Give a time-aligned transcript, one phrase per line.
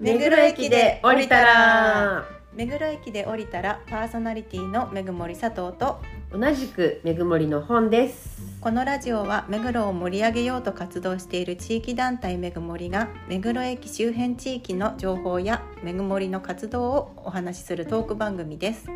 [0.00, 2.24] 目黒駅で降りたら。
[2.54, 6.00] 目黒駅で降りたらパーソナリティのめぐもり佐藤と。
[6.32, 8.40] 同じくめぐもりの本です。
[8.62, 18.86] このラジオは目黒を盛り上げようと活動している地域団体めぐもりが目黒駅周辺地域の情報やめぐもりの活動をお話しするトーク番組です。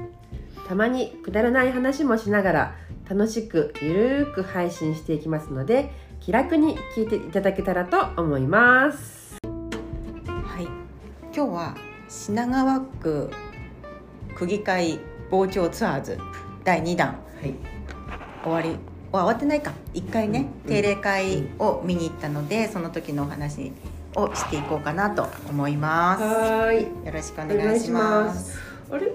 [0.67, 2.75] たまにくだらない話もしながら
[3.11, 5.91] 楽しくゆるーく配信していきますので
[6.21, 9.19] 気楽に聞いていただけたらと思います。
[9.19, 9.24] はい
[11.37, 11.75] 今日は
[12.09, 13.29] 品川区
[14.37, 15.01] 区議会
[15.33, 16.17] 傍聴ツアーズ
[16.63, 17.09] 第2弾。
[17.09, 17.55] はい。
[18.45, 18.79] 終わり？
[19.11, 19.73] 終わってないか。
[19.95, 20.71] 1回ね、うん。
[20.71, 23.73] 定例会を見に行ったのでその時のお話
[24.15, 26.23] をしていこうかなと思います。
[26.23, 27.07] はーい。
[27.07, 28.57] よろしくお願いします。
[28.93, 29.11] あれ？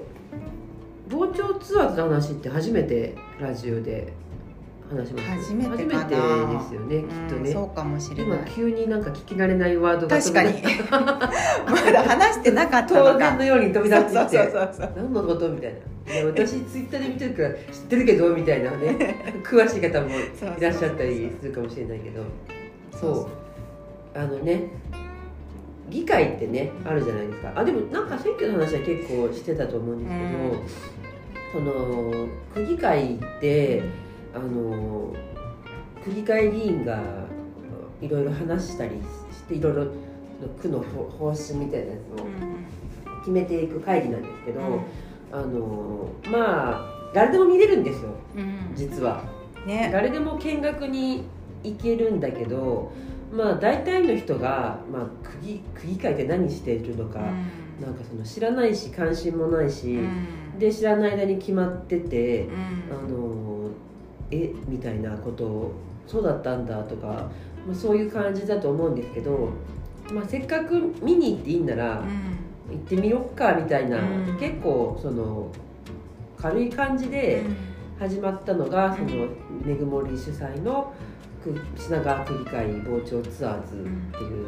[1.10, 4.12] 傍聴ツアーズの話って初めてラジオで
[4.90, 6.10] 話します初めてかな。
[6.10, 6.16] で
[6.68, 8.40] すよねきっとね、うんそうかもしれない。
[8.40, 10.62] 今急になんか聞き慣れないワードが確かに。
[10.92, 14.18] まだ話してなかったの当か然のように飛び出してきて。
[14.18, 14.92] そうそうそうそう。
[14.96, 16.14] 何のことみたいな。
[16.14, 19.16] いや私ツイッターで見てるから知ってるけどみたいなね。
[19.46, 22.24] 詳しい方もいらっしゃったりするかもしれないけど。
[23.00, 23.30] そ
[24.16, 24.18] う。
[24.18, 24.72] あのね
[25.90, 27.54] 議会ってねあるじゃないですか。
[27.56, 30.18] あでもなんか選挙の話は結構してたと思うんです
[31.54, 33.84] けど、その区議会って
[34.34, 35.14] あの
[36.04, 37.02] 区議会議員が
[38.02, 38.92] いろいろ話したり
[39.32, 39.88] していろいろ
[40.62, 42.66] 区の方針みたいなやつをうん
[43.20, 44.80] 決めていく会議なんですけど、うん。
[45.32, 49.24] あのまあ誰でも見れるんですようん実は。
[49.66, 49.90] ね。
[49.92, 51.26] 誰でも見学に
[51.64, 52.92] 行けるんだけど
[53.32, 60.60] まあ大体の人が、まあ、区議区議会で何しているのか、なんかその知らないし関心もないし、うん。
[60.60, 62.54] で知らない間に決まってて、うん。
[62.92, 63.59] あの
[64.32, 65.72] えみたいなことを
[66.08, 67.08] そうだったんだとか、
[67.68, 69.50] まあ、そういう感じだと思うんですけど、
[70.12, 72.04] まあ、せっかく見に行っていいんなら、
[72.70, 74.38] 行ってみよっかみたいな、うん。
[74.40, 75.52] 結構その
[76.38, 77.44] 軽い感じで
[78.00, 79.28] 始まったのが、その
[79.64, 80.94] めぐもり主催の
[81.44, 84.48] く品川区議会傍聴ツアーズっていう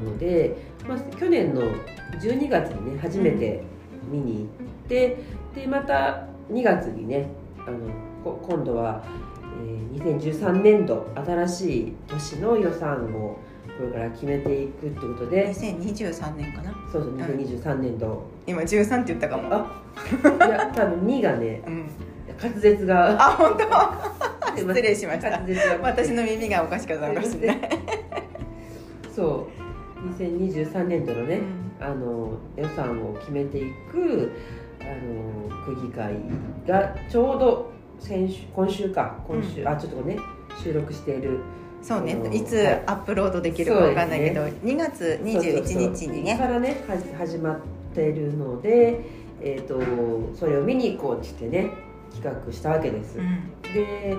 [0.00, 0.56] もので、
[0.86, 1.62] まあ、去年の
[2.20, 3.62] 12月にね初めて
[4.10, 4.46] 見に行っ
[4.88, 5.18] て、
[5.54, 7.28] でまた2月にね
[7.66, 7.92] あのこ
[8.46, 9.02] 今度は、
[9.62, 13.36] えー2013年度新しい年の予算を
[13.78, 15.52] これから決めていくってことで。
[15.52, 16.72] 2023年かな？
[16.92, 19.48] そうそう2023年度、今13って言ったかも。
[19.52, 21.86] あいや多分2がねうん。
[22.40, 23.16] 滑舌が。
[23.20, 24.58] あ本当？
[24.58, 25.40] 失礼しました。
[25.82, 27.58] 私の耳がおかしかったのかもしれない。
[29.14, 30.22] そう。
[30.22, 31.40] 2023年度のね、
[31.80, 34.30] あの予算を決めていく
[34.80, 36.14] あの区議会
[36.66, 39.16] がちょうど先週今週か。
[39.26, 40.18] 今週、あちょっとね
[40.62, 41.40] 収録している。
[41.82, 42.16] そうね。
[42.32, 46.36] いつアップロードできるかわかんないけど、2月21日にね。
[46.36, 46.84] からね
[47.16, 47.60] 始まっ
[47.94, 49.00] ているので、
[49.40, 51.70] えー、とそれを見に行こうって言ってね
[52.14, 53.52] 企画したわけです、うん。
[53.72, 54.16] で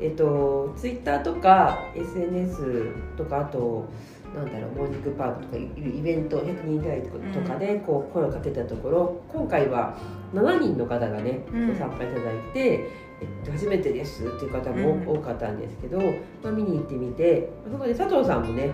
[0.00, 3.88] えっ、とツイッターとか SNS とかあと
[4.34, 9.96] なんだろうモーニングパークとかいうイベント100人台とかでこう声をかけたところ、今回は
[10.32, 11.68] 7人の方がねうん。
[11.68, 12.88] ご参加いただいて、
[13.20, 15.08] えっと、初めてですっていう方もうん。
[15.08, 15.98] 多かったんですけど、
[16.42, 18.70] まあ、見に行ってみてそこで佐藤さんもね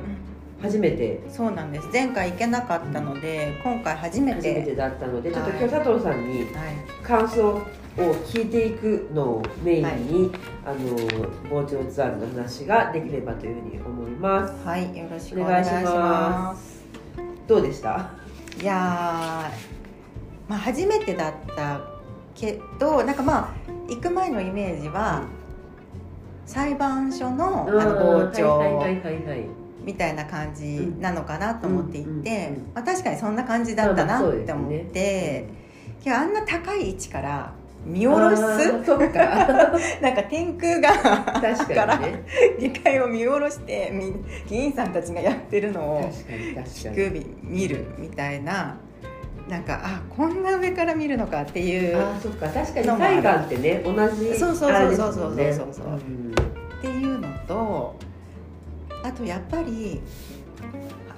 [0.60, 1.20] 初めて。
[1.28, 1.88] そうなんです。
[1.92, 4.36] 前回行けなかったので今回初めて。
[4.36, 5.58] 初めてだったのでちょっとはい。
[5.60, 6.48] 今日佐藤さんにはい。
[7.02, 7.62] 感想を
[8.26, 10.30] 聞いていくのをメインに、
[10.64, 10.97] あの
[11.48, 14.54] 傍聴ツアーズの話ができればというふうに思います。
[14.64, 16.84] はい、よろしくお願いします。
[17.47, 18.10] どうでした？
[18.60, 21.80] いやー、まあ初めてだった
[22.34, 23.54] けど、なんかまあ
[23.88, 25.24] 行く前のイメージは、
[26.44, 28.84] 裁判所のあの傍聴
[29.88, 35.47] みたいな感じなのかなと思っていて、まあ確かにそんな感じだったなって思って、
[36.04, 37.54] 今日あんな高い位置から
[37.87, 38.44] 見下ろす？
[38.44, 39.19] あーそっか。
[40.03, 40.91] なんか天空が
[41.41, 42.24] 確かにね。
[42.60, 44.15] 議会を見下ろしてみ
[44.47, 46.95] 議員さんたちがやってるのを確かに確かに。
[47.24, 48.77] 首見るみたいな
[49.48, 52.47] なんかあこんな上から見るのかっていうあーそっか。
[52.51, 55.72] 確かに裁判ってね同じそうそうそうそうそうそう。
[55.72, 56.34] そううん
[59.03, 60.00] あとやっぱり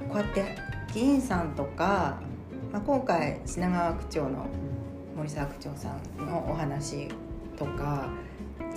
[0.08, 0.44] こうやって
[0.92, 2.20] 議員さんとか、
[2.72, 4.46] まあ、今回品川区長の
[5.16, 7.08] 森沢区長さんのお話
[7.56, 8.08] とか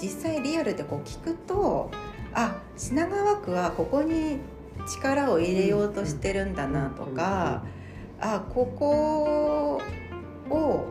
[0.01, 1.89] 実際リアルでこう聞くと
[2.33, 4.39] あ品川区はここに
[4.87, 7.63] 力を入れようとしてるんだなとか
[8.19, 9.81] あここ
[10.49, 10.85] を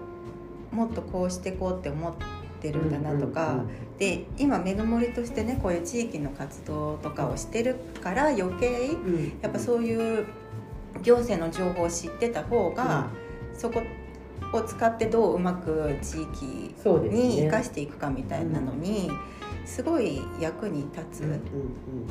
[0.71, 2.15] もっとこうしていこうって思っ
[2.61, 3.65] てるんだなとか、
[4.03, 9.15] で今めぐもりとしてねこういう地域の活動とかをしてるから余計うん。
[9.15, 10.27] うんやっぱそういう
[11.03, 13.07] 行政の情報を知ってた方が、
[13.57, 13.83] そこ
[14.53, 16.75] を使ってどううまく地域
[17.09, 19.11] に生かしていくかみたいなのに。
[19.65, 21.43] すごい役に立つ、うんうんうん、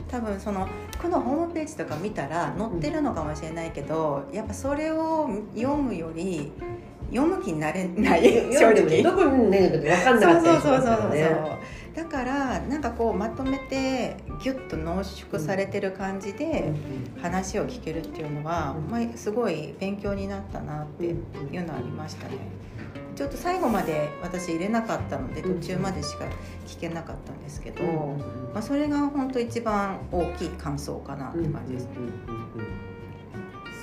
[0.08, 0.70] 多分その
[1.02, 6.54] 区のホームページとか見たら載ってるのかもしれないけど、やっぱそれを読むより
[7.10, 8.24] 読む気になれない。
[8.54, 9.04] 正直。
[9.04, 11.60] どこにね分かんなかったりしますからね
[11.96, 16.72] だからなんかこうまとめてギュッと濃縮されてる感じで
[17.22, 21.16] 話を聞けるっていうのは、まあ、すごい勉強になったなっていう
[21.66, 22.38] のはありましたね。
[23.16, 26.26] ちょっと最後まで私入れなかったので途中までしか
[26.66, 27.84] 聞けなかったんですけど、
[28.54, 31.90] まあ、それが本当一番大きい感想かなって感じです。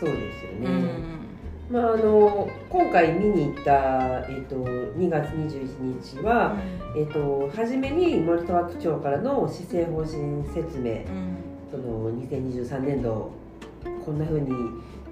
[0.00, 1.27] そうですよね、うん、
[1.70, 6.56] まあ、あの今回見に行った、えーと、2月21日は、
[6.94, 11.36] うん、えーと、初めに森沢区長からの施政方針説明、うん、
[11.70, 13.32] その2023年度
[14.04, 14.48] こんなふうに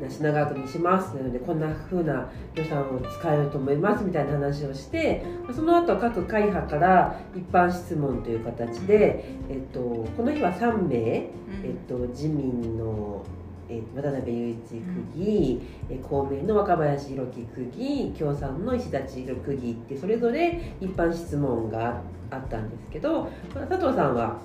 [0.08, 5.24] 品川区にしますなのでこんなふうな予算を使えると思いますみたいな話をして
[5.54, 9.80] その後各会派から一般質問という形で、えっと、
[10.16, 11.28] この日は3名、え
[11.74, 13.24] っと、自民の
[13.68, 14.84] え渡辺雄一区
[15.16, 15.60] 議、
[15.90, 24.38] うん、公明の若林弘樹区議共産の石田千尋区議ってそれぞれ一般質問があったんですけど佐藤さんは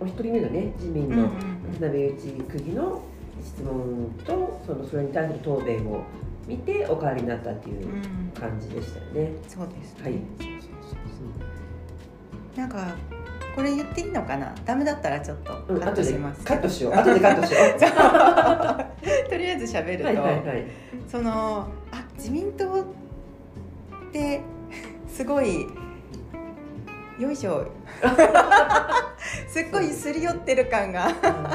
[0.00, 1.28] お一人目のね自民の
[1.78, 3.02] 渡辺雄一区議の
[3.42, 6.02] 質問とそのそれに対する答弁を
[6.46, 7.86] 見てお変わりになったっていう
[8.38, 9.20] 感じでしたよね。
[9.42, 10.20] うん、そうです、ね、はい。
[12.56, 12.96] なんか
[13.56, 14.54] これ言っていいのかな？
[14.66, 16.92] ダメだったらちょっとカットします、うん、カットしよう。
[16.92, 17.78] 後でカットしよう。
[19.30, 20.64] とりあえず喋ると、はいはいはい、
[21.08, 22.84] そのあ自民党っ
[24.12, 24.42] て
[25.08, 25.66] すごい
[27.18, 27.66] よいしょ。
[29.48, 31.08] すっごいすり寄ってる感が。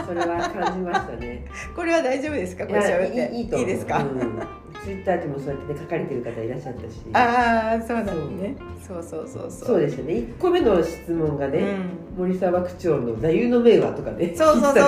[0.08, 1.46] それは感じましたね。
[1.76, 2.66] これは大丈夫ですか？
[2.66, 3.36] これ喋って。
[3.36, 4.42] いいいいですか、うん、
[4.84, 7.02] ツイッターでもそうやって書かれてる方いらっしゃったし。
[7.14, 8.56] ああそうなんですね。
[8.88, 9.68] そうそうそうそう。
[9.68, 10.14] そうですよね。
[10.14, 14.82] 1個目の質問がね、うん、森沢区長の座右の銘はとかねそうそうそう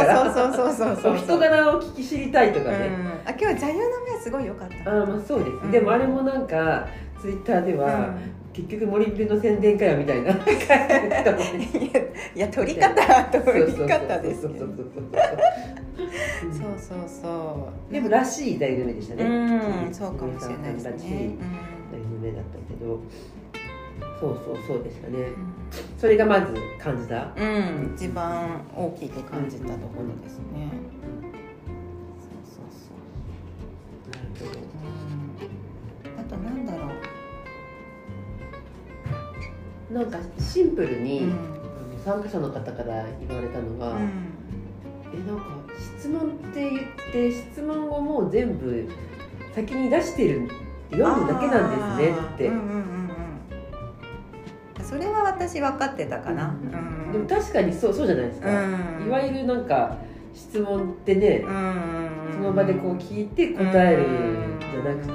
[0.53, 3.85] そうそうそう人柄を聞き知りたいとかね、うん、あ今日座右の
[4.15, 5.03] 銘すごい良かった。
[5.03, 6.87] あまあそうです、うん、でもあれもなんか
[7.21, 8.15] ツイッターでは、
[8.51, 10.31] 結局森ビの宣伝かよみたいな。
[12.35, 14.87] いや取り方取り方ですそうそうそう
[17.91, 19.23] でもらしい大夢でしたね。
[19.25, 21.35] うんそうかもしれないですね。
[21.91, 22.99] 大夢だったけど。
[24.19, 25.27] そうそうそうでしたね、
[25.97, 27.33] それがまず感じた？
[27.37, 27.93] うん。
[27.95, 30.71] 一番大きく感じたところですね、
[32.19, 32.93] そうそうそ
[34.07, 34.09] う。
[34.09, 34.59] なるほど、
[36.21, 36.87] あとなんだろ
[39.91, 39.93] う。
[39.93, 41.33] なんかシンプルに、
[42.03, 44.01] 参加者の方から言われたのが、うん、
[45.13, 45.43] えなんか
[45.79, 48.87] 質問って言って質問をもう全部
[49.53, 50.49] 先に出してる
[50.91, 52.47] 読むだけなんですねって。
[52.47, 52.93] うんうんうん
[54.93, 59.97] それは私分かってたかな、うん、でも確かにそうそうじゃないですか、いわゆるなんか
[60.35, 64.05] 質問ってね、その場でこう聞いて答える
[64.71, 65.13] じゃなくて、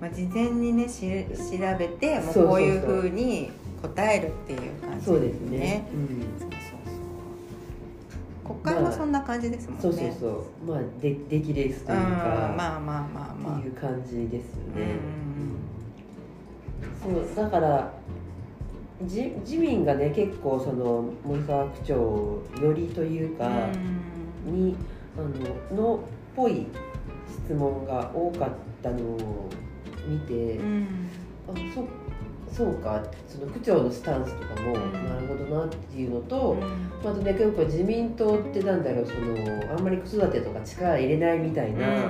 [0.00, 3.50] まあ、事前にねし調べてもうこういうふうに
[3.82, 6.08] 答えるっていう感じ、ですね、うん、
[6.40, 6.53] そうそうそう
[8.44, 10.26] 国会もそんな感じですもんね、そうそうそ
[10.66, 10.70] う。
[10.70, 13.58] まあで出来レースというか、まあまあまあまあ。
[13.58, 14.98] っていう感じですよね、
[17.02, 17.92] そうだから
[19.00, 21.94] 自自民がね結構その森沢区長
[22.62, 23.48] よりというか、
[24.46, 24.76] に
[25.16, 25.20] あ
[25.72, 25.98] ののっ
[26.36, 26.66] ぽい
[27.46, 28.50] 質問が多かっ
[28.82, 29.48] たのを
[30.06, 31.08] 見て、うん、
[31.48, 31.84] あそっ
[32.54, 36.56] そうかその区長のスタンスとかも、なるほどなっていうのと、
[37.02, 42.08] まずね結構自民党ってなんだろうそのあんまり子育てとか力入れないみたいなイ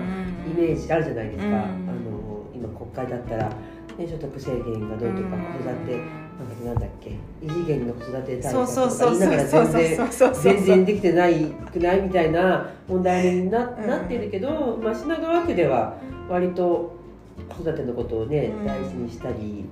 [0.54, 6.24] メージあるじゃないですか、あの今国会だったら、ね、所得制限がどうとか子育て、
[6.66, 7.12] なんだっけ
[7.42, 15.96] 異次元の子育て対策とか言いながら全然全然できてないくないみたいな問題にな,、なってるけど、まあ、品川区では
[16.28, 17.03] 割と
[17.48, 19.64] 子育てのことをね、大事にしたり。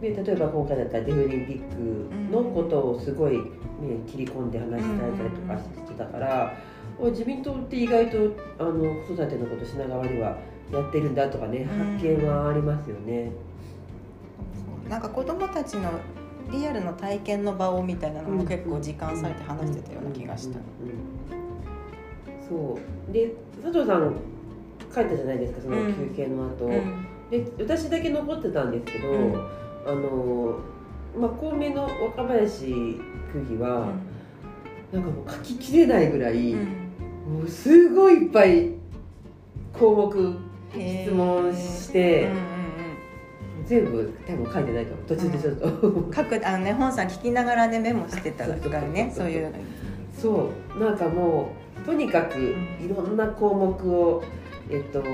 [0.00, 3.42] で例えば今回だったらデフリンピックのことをすごい、ね、
[4.06, 6.56] 切り込んで話してたりとかしてたから、
[7.00, 8.16] 自民党って意外と
[8.60, 10.38] あの子育てのこと品川では
[10.72, 13.32] やってるんだとかね発見はありますよね。
[14.88, 15.90] なんか子どもたちの
[16.52, 20.60] リアルの体験の場をみたいなのも結構時間割いて話してたような気がした。
[22.48, 22.78] そ
[23.10, 24.14] うで佐藤さん。
[24.94, 26.72] 書いたじゃないですかその休憩の後、うん。
[26.72, 29.34] うん、で私だけ残ってたんですけど、うん。
[29.86, 30.58] あの、
[31.18, 33.00] まあ、公明の若林
[33.32, 33.88] 区議は、
[34.92, 38.72] うん、なんかもう書ききれないぐらい、うん、もうすごいいっぱい
[39.72, 42.30] 項目質問して、
[43.66, 49.52] 全部多分書いてないかも途中でちょっと、うん、書くあのね本さん聞きながらねメモしてたからねそういう。
[50.18, 50.80] そう。
[50.80, 54.24] なんかもうとにかくいろんな項目を、
[54.70, 55.06] えっと、は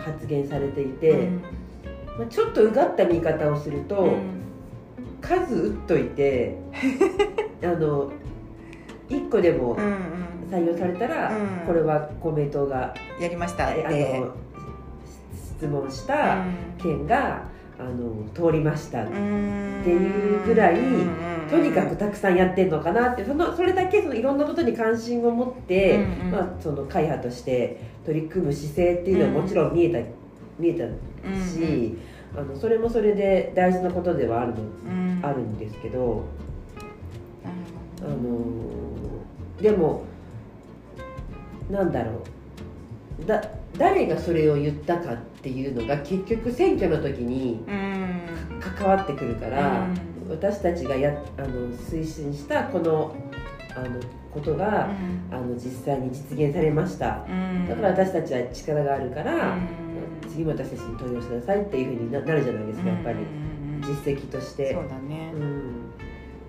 [0.00, 1.42] 発言されていて、うん。
[2.18, 4.40] まあ、ちょっとうがった見方をすると、うん。
[5.20, 6.56] 数打っといて
[7.62, 8.10] あの
[9.08, 9.94] 1個でもうんうん。
[10.50, 11.66] 採用されたら、うん。
[11.66, 13.68] これは公明党がやりました。
[13.68, 14.34] あての
[15.60, 16.44] 質問した
[16.78, 17.42] 件が、
[17.78, 20.76] あの通りました、っていうぐらい
[21.50, 26.30] とにかくたくさんやってんのかなってそのそれだけそのいろんなことに関心を持って、うんうん。
[26.30, 29.98] まあ、その会派として取り組む姿勢っていうのはもちろん見えた、
[30.58, 30.84] 見えた
[31.44, 31.98] し、
[32.36, 36.24] あのそれもそれで大事なことではあるのあるんですけど、
[38.00, 38.12] あの
[39.60, 40.04] でも
[41.68, 42.22] なんだろ
[43.22, 43.26] う。
[43.26, 43.42] だ
[43.76, 48.20] 誰がそれを言ったかっていうのが結局選挙の時にうん。
[48.60, 53.14] 関わってくるから、うん私たちがやあの推進したこの
[53.74, 54.00] あの
[54.32, 54.88] ことが、
[55.30, 57.24] あの実際に実現されました。
[57.28, 57.68] うん。
[57.68, 59.68] だから私たちは力があるから、うん。
[60.28, 63.20] 次も私たちに投票してくださいっていうふうにななるじゃないですかやっぱり、うん。
[63.20, 64.74] うんうん実績として。
[64.74, 65.32] そうだね。
[65.34, 65.90] うん。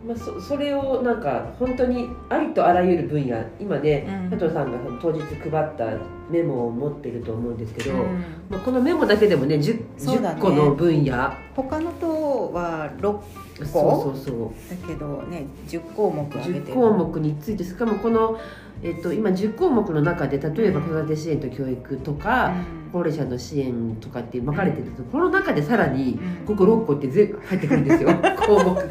[0.08, 4.30] まあ、そそれをなんか本当にありとあらゆる分野今ね、うん。
[4.32, 5.86] 佐藤さんがその当日配った
[6.30, 8.26] メモを持ってると思うんですけど、うん。
[8.50, 10.40] まあ、このメモだけでもね 10, そうだね。
[10.40, 11.32] 10個の分野。
[11.56, 13.20] 他の党は6
[13.66, 14.82] そうそうそう。
[14.82, 18.40] だけどね10項目挙げて10項目についてしかもこの、
[18.84, 22.54] えっと、今10項目の中で例えばうん子育て支援と教育とか、
[22.92, 28.10] 高齢者の支援とかって分かれてるんですけどこの中でさらにここ6個って全部入ってくるんですよ。
[28.48, 28.84] 項目が。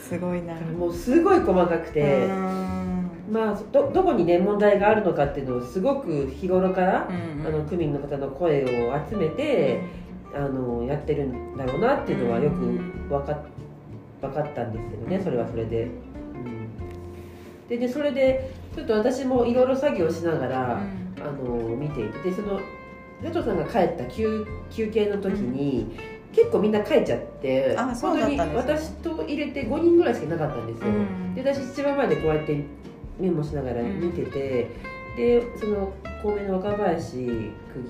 [0.00, 0.54] すごいな。
[0.54, 2.26] もうすごい細かくて。
[2.26, 2.90] うん。
[3.30, 9.82] まあ、どどこにね問題があるのかっていうのをすごく日頃から、うんあの区民の方の声を集めて、
[10.34, 12.56] あのやってるんだろうなっていうのはよく
[13.08, 13.44] 分か
[14.20, 15.84] 分かったんですけどねそれはそれで。
[15.84, 20.80] うん、ででそれでちょっと私もいろいろ作業しながら、
[21.20, 22.60] あの見ていてでその
[23.22, 25.98] 佐藤さんが帰った休休憩の時に、
[26.32, 30.88] 結構みんな帰っちゃってあそう本当に私と入れて5人ぐらいしかいなかったんですよ。
[30.88, 31.34] うん。
[31.34, 32.64] で私一番前でこうやって
[33.18, 34.68] メモしながら見てて、
[35.16, 37.22] でその公明の若林区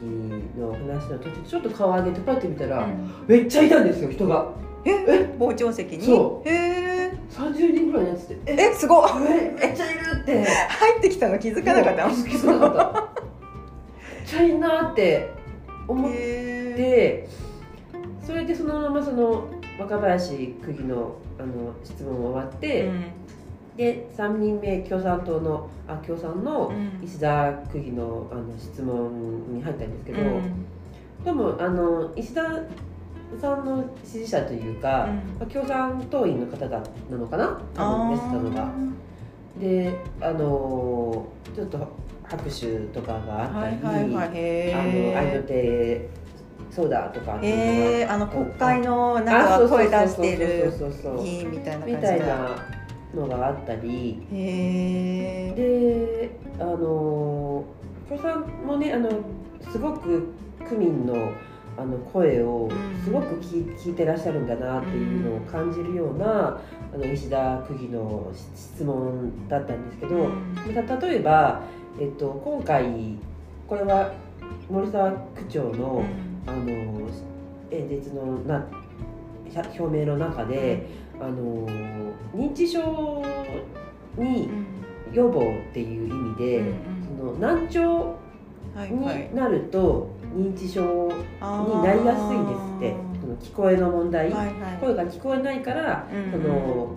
[0.00, 2.86] 議の話の途中ちょっと顔上げてパッて見たら、
[3.26, 4.52] めっちゃいたんですよ人が。
[4.84, 5.34] え？
[5.38, 6.04] 傍聴席に？
[6.04, 10.44] そへえ30人ぐらいになっててええすごいえめっちゃいるって。
[10.44, 13.20] 入ってきたの気づかなかった気づかなかった。
[14.16, 15.30] めっちゃいいなって
[15.88, 17.28] 思っへて
[18.24, 23.12] それでそのままその若林区議のあの質問終わって、え
[23.76, 27.00] で3人目共産党のあ共産のうん。
[27.04, 30.66] 石田区議のあの質問に入ったんですけど、うん。
[31.24, 32.42] でもあの石田
[33.40, 35.08] さんの支持者というか、
[35.38, 37.60] まあ共産党員の方だなのかな？
[37.74, 38.72] 多分出てたのが。
[39.60, 41.78] であのちょっと
[42.24, 44.30] 拍手とかがあったり、はいはいはい。
[44.34, 44.82] へあの
[45.18, 46.08] 愛のえ
[46.68, 51.14] 手そうだとかっていうのがへえあの国会のなんか声出してるそうそうそう。
[51.14, 52.56] そうそう議員みたいな感じみたいな
[53.14, 54.20] のがあったり。
[54.30, 57.64] であの
[58.08, 59.08] 共産もねあの
[59.70, 60.28] すごく
[60.68, 61.32] 区民の
[61.76, 62.90] あの声をうん。
[63.02, 66.60] すごく聞い聞いてらっしゃるんだなっていうのを感じるような
[66.92, 70.28] あの石田区議の質問だったんですけど、
[70.86, 71.62] た例えば、
[71.98, 73.16] えっと、今回
[73.66, 74.12] これは
[74.68, 76.04] 森沢区長の
[76.46, 77.08] あの
[77.70, 78.66] 演説のな
[79.54, 80.86] 表明の中で、
[81.20, 81.68] あの
[82.34, 83.22] 認知症
[84.16, 84.48] に
[85.12, 86.74] 予防っていう意味で、
[87.18, 88.16] その難聴
[88.90, 93.10] になると認知症になりやすいんですって。
[93.20, 94.30] その聞こえの問題、
[94.80, 96.96] 声が聞こえないから、うんその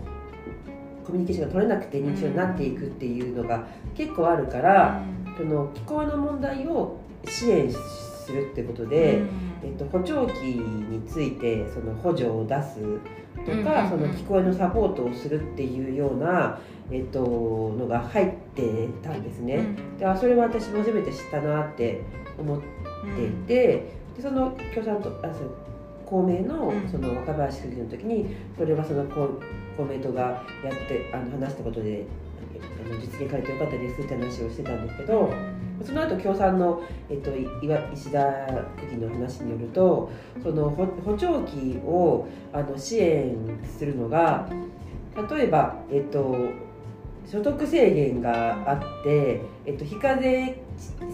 [1.05, 5.03] コミュニケーションが取れなくて認知症になっていくっていうのが結構あるから、
[5.37, 9.21] その聞こえの問題を支援するってことで、
[9.63, 12.79] えっと、補聴器についてその補助を出す
[13.46, 16.60] とか、その聞こえのサポートをするっていうような、
[16.91, 17.20] えっと、
[17.77, 19.75] のが入ってたんですね。
[19.98, 22.01] であそれは私も初めて知ったなって
[22.38, 22.62] 思っ
[23.15, 25.55] ていて、でその共産党あそう
[26.05, 26.89] 公明のうん。
[26.89, 29.41] その若林区議の時にそれはその公
[29.75, 30.22] 公明党が
[30.63, 32.05] やってあの話したことで
[32.86, 35.34] あの実現されてよかったですって話をしてたんですけど。
[35.84, 37.32] その後共産の、えっと、
[37.93, 38.24] 石田
[38.79, 43.36] 区議の話によるとその補補聴器をあの支援
[43.77, 44.48] するのが
[45.29, 46.36] 例えば、えっと、
[47.25, 50.62] 所得制限があって、えっと、非課税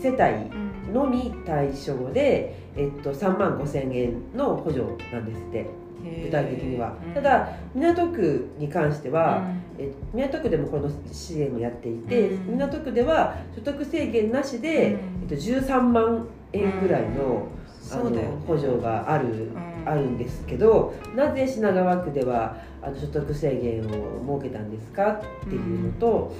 [0.01, 5.65] 世帯のみ対象で、えっと、3万5千円の補助なんですって
[6.03, 9.44] 具体的には、ただ港区に関しては、
[9.77, 12.58] え港区でもこの支援をやっていて、うん。
[12.58, 17.48] 港区では所得制限なしで、えっと、13万円ぐらいの,、
[17.91, 18.27] あのね。
[18.48, 19.70] 補助がある、ん。
[19.86, 26.34] あるんですけどなぜ品川区ではあの所得制限を設けたんですかっていうのと、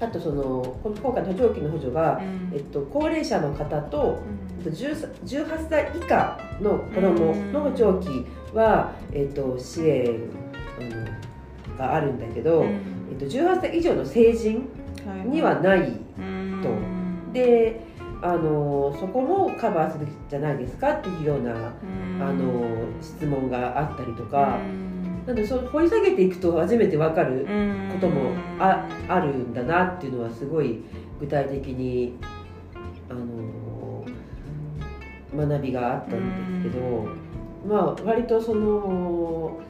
[0.00, 0.42] あとその
[0.82, 2.20] この今回の補聴器の補助が、
[2.52, 4.18] えっと、高齢者の方と
[4.58, 10.30] えっと10 18歳以下の子どもの補聴器は、えっと、支援
[10.78, 14.68] あのがあるんだけど、えっと、18歳以上の成人
[15.26, 15.92] にはない
[16.62, 16.96] と。
[17.32, 17.86] で
[18.22, 22.66] あのそこもカバーするじゃないですかっていうようなあの
[23.02, 24.58] 質問があったりとか、
[25.26, 27.46] なのでそう掘り下げていくと初めて分かる
[27.92, 30.82] こともああるんだなっていうのはすごい
[31.18, 32.14] 具体的に
[33.10, 34.04] あの
[35.34, 37.06] 学びがあったんですけど、
[37.66, 39.60] まあ割とその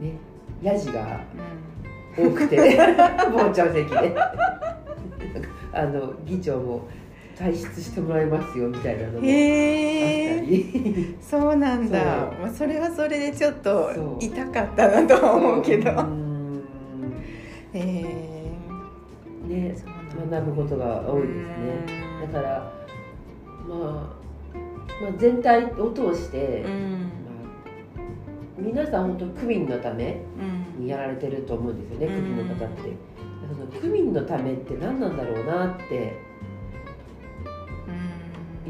[0.00, 0.16] ね
[0.62, 1.20] ヤジが
[2.16, 2.76] 多くて
[3.30, 4.16] 傍聴席で。
[5.76, 6.88] あの議長も
[7.36, 9.30] 退出してもらいますよみたいなのもあったへ
[10.38, 11.16] えり。
[11.20, 12.32] そうなんだ。
[12.40, 15.90] まあそれはそれでちょっと痛かったなとは思うけど。
[15.90, 15.94] う
[17.74, 18.50] え
[19.46, 20.40] ねそうなんだ。
[20.40, 21.44] 学ぶことが多いですね。
[22.24, 22.32] うん。
[22.32, 22.72] だから、
[23.68, 23.78] まあ、
[25.02, 27.00] まあ全体を通して、うん。
[27.02, 27.08] ま
[27.98, 28.02] あ、
[28.58, 30.22] 皆さん本当区民のため
[30.78, 30.84] うん。
[30.84, 32.22] にやられてると思うんですよね、うん。
[32.22, 33.16] 区民の方って。
[33.46, 36.25] その区民のためって何なんだろうなってうん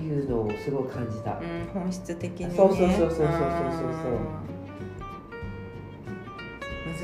[0.07, 1.39] いうのをすごい感じた。
[1.39, 2.55] うん本質的にね。
[2.55, 4.15] そうそうそうそうそうそうそうう。
[4.15, 4.47] ん。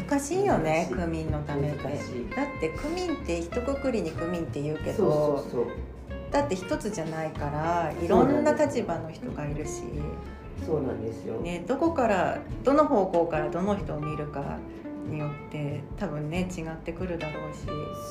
[0.08, 1.82] 難しいよね区民のためって。
[1.82, 1.94] だっ
[2.60, 5.66] て区民って一括りに区民って言うけどそうそうそう。
[6.30, 9.82] だって一つじゃないからいろんな立場の人がいるし、
[10.64, 11.38] そうなんですよ。
[11.40, 14.58] ね、どこからどの方向からどの人を見るか
[15.10, 17.66] によって多分ね違ってくるだろうし、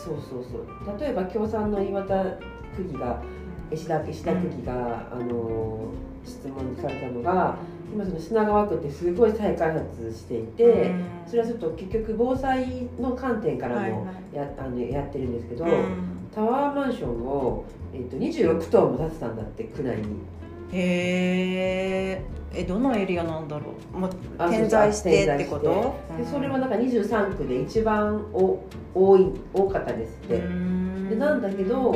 [0.06, 1.00] そうそうそう。
[1.00, 2.24] 例えば共産の岩田
[2.76, 3.24] 区議が
[3.72, 5.92] 石田石田区議が、あの
[6.26, 7.56] 質問されたのが。
[7.94, 11.04] 今その品川区ってすごい再開発していて、うん。
[11.28, 14.36] それはちょっと結局防災の観点からはいもはい。
[14.38, 15.98] や,、あのやってるんですけど、うん。
[16.34, 20.04] タワーマンションを、えっと26棟も建てたんだって区内に。
[20.72, 22.58] へー。
[22.58, 23.98] えどのエリアなんだろう？
[23.98, 25.94] もうあ点在してってこと？
[26.18, 28.58] でそれはなんか23区で一番お
[28.96, 31.10] 多い多かったですって、うん。
[31.10, 31.94] でなんだけど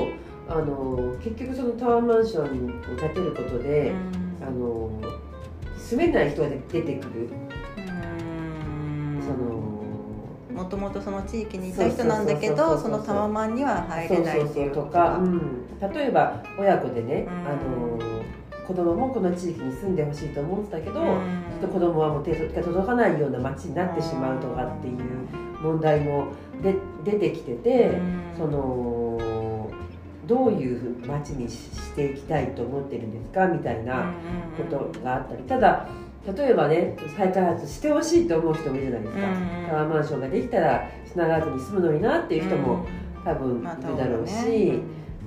[0.47, 2.45] あの結局そのタワーマンション
[2.93, 3.93] を建てることで、
[4.41, 4.89] あの
[5.77, 7.29] 住めない人が出てくる、
[7.77, 9.21] うん。
[9.21, 14.39] そのもともとその地域にいた人なんだけどそのタワマンには入れない
[14.71, 17.47] とかか、うん、例えば親子でね、うん。
[17.47, 17.99] あの
[18.67, 21.05] 子供もこの地域に住んでほしいと思ってたけど、うん。
[21.51, 24.95] ちょっと子供はもう手が届かないような街になってしまうとかっていう
[25.61, 26.27] 問題も
[26.63, 28.33] で出てきてて、うん。
[28.37, 29.04] その
[30.27, 34.13] どういう街にししていきたいと思ってるんですかみたいな
[34.57, 35.43] ことがあったり。
[35.43, 35.87] ただ
[36.35, 42.85] 例えばね再開発してほしいと思う人もいるじゃないですか、うんタワーマンションができたら品川区に住むのになっていう人も
[43.23, 44.79] 多分いまあるだろうし、ね。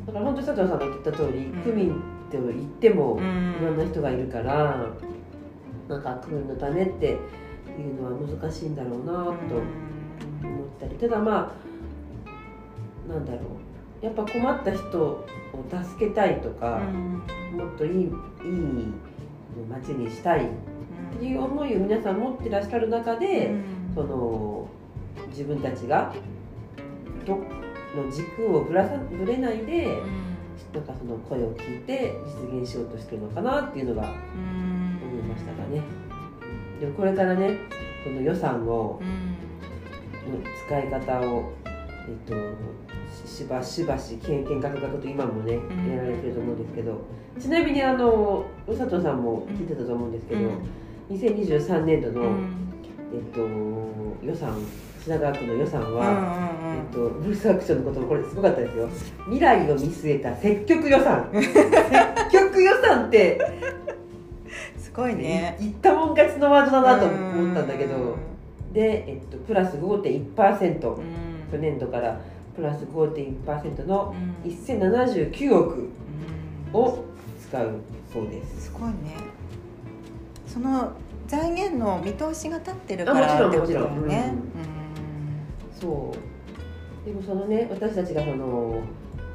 [0.06, 1.62] だから本当に佐藤さんが言った通り、うん。
[1.62, 1.96] 区民っ
[2.30, 3.56] て言ってもうん。
[3.60, 4.86] いろんな人がいるから、
[5.88, 7.16] なんか区民のためってい
[7.90, 9.36] うのは難しいんだろうなと思っ
[10.78, 10.94] たり。
[10.96, 11.52] ただま
[13.08, 13.67] あなんだろう
[14.00, 15.26] やっぱ困った人を
[15.70, 16.80] 助けたいとか、
[17.52, 18.08] もっといいいい
[19.68, 20.48] 街にしたいっ
[21.18, 23.52] ていう思いを皆さん持ってらっしゃる中で、
[23.94, 24.68] その
[25.28, 26.14] 自分たちが
[27.26, 29.98] どの軸をぶらさぶれないで、
[30.72, 32.14] なんかその声を聞いて
[32.52, 35.82] 実現しようとしてるのかなっていうのが思いましたかね。
[36.80, 37.58] でもこれからね
[38.04, 39.00] その予算を
[40.28, 41.52] の使い方を
[42.08, 42.34] えっと
[43.26, 45.90] ししばしばしけんけんがくがくと今もねん。
[45.90, 47.04] やられてると思うんですけど
[47.38, 50.40] ちなみにあの佐藤さんも聞いてたと思うんですけど、
[51.10, 52.36] 2023年度の、
[53.14, 53.40] えっと、
[54.26, 54.58] 予算
[55.04, 58.88] 品川区の予算は、えっと、ブルースアクションのこともこれすごかったですよ。
[59.26, 61.30] 未来を見据えた積極予算。
[61.32, 61.48] 積
[62.32, 63.40] 極予算って
[64.76, 65.56] すごいね。
[65.60, 68.16] 言ったもん勝ちのワードだなと思ったんだけど。
[68.72, 72.20] で、えっと、プラス5.1%うん去年度から
[72.54, 74.50] プラス5.1%のうん。
[74.50, 75.88] 1079億うん
[76.74, 77.04] を
[77.40, 77.80] 使う
[78.12, 78.64] そうです。
[78.66, 79.16] すごいね。
[80.46, 80.92] その
[81.26, 84.34] 財源の見通しが立ってるからってことだよね。
[85.80, 87.06] そう。
[87.06, 88.80] でもそのね私たちがその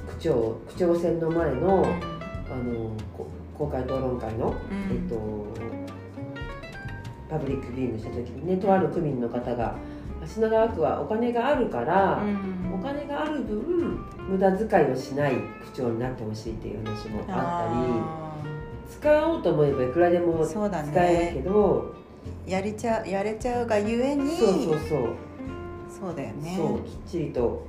[0.08, 1.86] 区長区長選の前の、
[2.52, 2.92] あの
[3.58, 4.54] 公開討論会の、
[4.92, 5.48] えっと
[7.30, 9.76] パブリックビューイングした時にねとある区民の方が
[10.26, 15.42] 品川区はお金があるから、うん、お金がある分無駄遣いをしない区
[15.74, 20.60] 長になってほしいっていう話もあったり使おうと思えばいくらでも使
[21.06, 21.94] えるけど、
[22.46, 25.16] ね、やれちゃやれちゃうがゆえにそうそうそう。
[25.90, 26.56] そうだよね。
[26.58, 27.66] そうきっちりと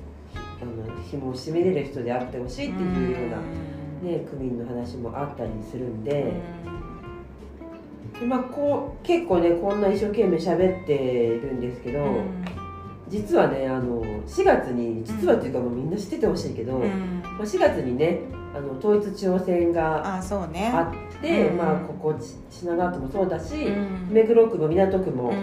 [0.61, 6.11] あの紐を締めれる人であってほしいっていうような、ね、区民の話もあったりするんで。
[6.11, 6.33] で
[8.23, 12.45] まあ、こう結構ねこんな一生懸命喋ってるんですけど、うん、
[13.09, 18.21] 実はねあの4月に実はというかもうみんな知っててほしいけど、うん、まあ、4月にね
[18.55, 22.15] あの統一地方選があって、ねうん、まあ、ここ
[22.51, 23.57] 品川区もそうだし、
[24.09, 25.41] 目黒区も港区も、あの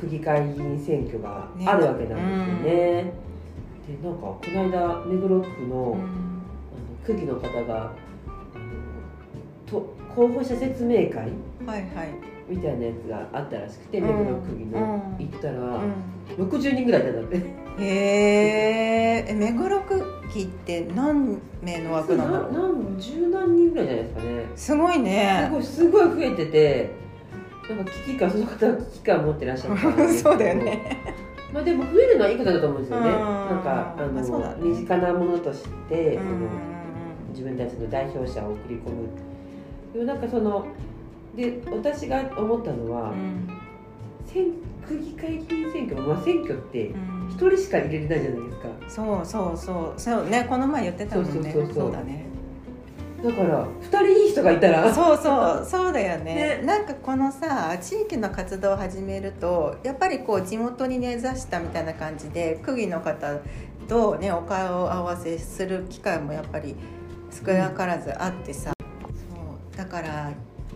[0.00, 3.02] 区議会議員選挙があるわけなんですよね。
[3.04, 3.12] ね
[3.86, 7.92] でなんかこの間目黒区の,、あの区議の方が
[9.66, 11.30] と候補者説明会、
[11.66, 12.08] はいはい、
[12.48, 17.36] みたいなやつがあったらしくて、目黒区議の、行ったら、うん、60人ぐらいだって
[17.78, 20.02] へえ目黒区
[20.34, 24.46] 議って何名の枠なの何十何人ぐらいじゃないですかね。
[24.54, 25.44] すごいね。
[25.46, 26.90] すごいすごい増えてて
[27.68, 31.16] なんか危機感その方は危機感持ってらっしゃるからそうだよね。
[31.52, 33.10] まあでも増えるのはいいことだと思うんですよね。
[33.10, 33.18] なん
[33.62, 36.18] かあの、まあね、身近なものとして、
[37.30, 39.08] 自分たちの代表者を送り込む
[39.96, 40.66] でもなんかその
[41.34, 43.48] で私が思ったのは、うん、
[44.26, 44.48] 選
[44.86, 46.92] 区議会議員選挙まあ選挙って
[47.30, 51.32] 一人しか入れれないじゃないですか、うん、そうそうそうそうねこの前言ってたもんね。
[51.32, 52.26] そうそうそうだね。
[53.24, 56.58] だから2人いい人がいたら そうそうそうだよね。
[56.58, 56.62] ね。
[56.62, 63.34] なんかこのさ地域の活動を始めるとやっぱりこう地元に根ざしたみたいな感じで区議の方
[63.88, 66.76] とねお顔合わせする機会もやっぱり
[67.30, 68.75] 少なからずあってさ、
[69.86, 70.32] だから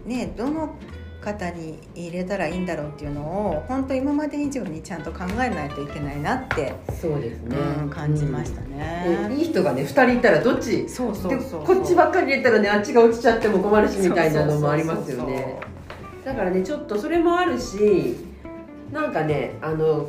[0.07, 0.77] ねどの
[1.21, 10.89] 方に入れたらいいんだろうっていうのを本当今まで以上にちゃんと考えないといけないなってそうですね、うん、感じましたね、うん、いい人がね2人いたらどっち？
[10.89, 15.61] そうそうそうこっちばっかり入れたらねあっちが落ちちゃっても困るしみたいなのもありますよね。
[16.25, 18.17] だからねちょっとそれもあるし
[18.93, 20.09] なんかねあの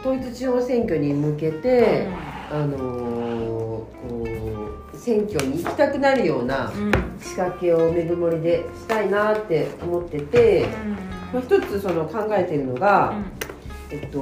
[0.00, 2.08] 統一地方選挙に向けて、
[2.50, 3.17] うん、あの
[4.98, 6.72] 選挙に行きたくなるような、
[7.20, 10.66] 仕掛けをめぐもりでしたいなって思ってて、
[11.32, 13.14] まあ、一つその考えてるのが、
[13.90, 14.20] えっと、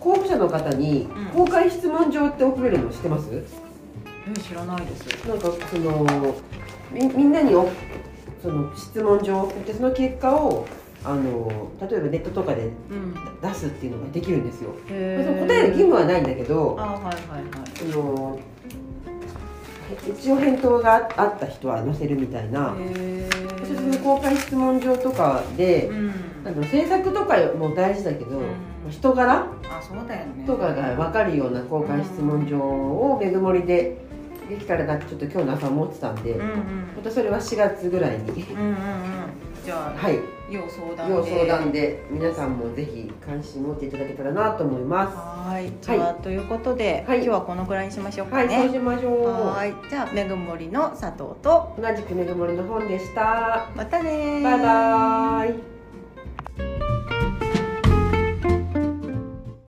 [0.00, 3.36] 候補者の方に公開質問状って送れるの知ってます、う
[4.30, 5.28] ん、知らないです。
[5.28, 6.34] なんかその
[6.92, 7.52] みみんなに
[8.42, 10.66] その質問状を送ってその結果を
[11.02, 12.70] あの例えばネットとかで
[13.42, 18.38] 出すっていうのができるんですよ、うん、答える義務はないんだけどあ、はいはいはい、その
[20.08, 22.74] 一応返答があった人は載せるみたいな。
[23.64, 26.12] その公開質問状とかで、うん、
[26.44, 33.96] あの制作とかも大事だけど、うん、人柄あそうだよ、ね、とかが分かるような公開質問状をめぐもりで
[34.48, 36.46] できたらなってちょっと今日の朝思ってたんで、うんうん、
[36.96, 38.76] またそれは4月ぐらいに、うんうんうん、
[39.64, 40.18] じゃあ、はい、
[40.50, 41.14] 要相談で。
[41.14, 45.16] 要相談で皆さんもぜひ関心持っていただけたらなと思います。
[45.16, 45.72] はい。
[45.80, 48.56] じゃあ、はい、ということで、はい、今日はこのくらいにしましょうかね。
[48.56, 49.24] はいそうしましょう。
[49.24, 49.74] はい。
[49.88, 51.74] じゃあめぐもりの佐藤と。
[51.78, 53.70] 同じくめぐもりの本でした。
[53.74, 55.73] またねバイバイ